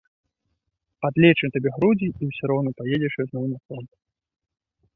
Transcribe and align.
Падлечым 1.05 1.49
табе 1.59 1.69
грудзі 1.75 2.07
і 2.11 2.23
ўсё 2.31 2.43
роўна 2.55 2.69
паедзеш 2.81 3.13
ізноў 3.27 3.45
на 3.53 3.57
фронт. 3.65 3.91